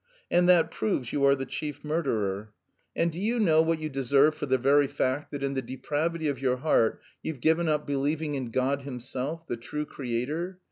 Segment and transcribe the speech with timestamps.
[0.31, 2.53] And that proves you are the chief murderer.
[2.95, 6.27] And do you know what you deserve for the very fact that in the depravity
[6.27, 10.59] of your heart you've given up believing in God Himself, the true Creator?